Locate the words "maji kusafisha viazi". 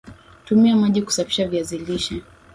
0.75-1.77